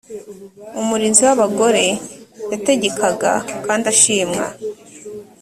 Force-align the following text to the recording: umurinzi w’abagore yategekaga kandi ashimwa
umurinzi 0.81 1.21
w’abagore 1.27 1.83
yategekaga 2.53 3.31
kandi 3.65 3.83
ashimwa 3.93 4.45